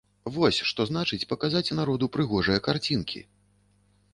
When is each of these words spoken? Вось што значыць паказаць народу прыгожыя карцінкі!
Вось 0.35 0.61
што 0.69 0.85
значыць 0.91 1.27
паказаць 1.33 1.75
народу 1.81 2.05
прыгожыя 2.17 2.63
карцінкі! 2.69 3.23